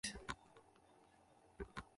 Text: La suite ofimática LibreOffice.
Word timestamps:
La 0.03 0.09
suite 0.09 0.17
ofimática 0.27 1.73
LibreOffice. 1.75 1.85